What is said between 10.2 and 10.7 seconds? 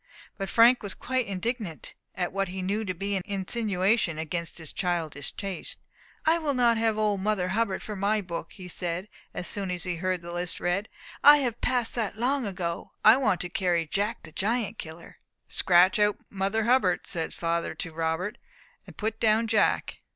the list